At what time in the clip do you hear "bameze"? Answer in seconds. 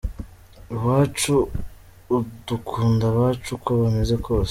3.81-4.15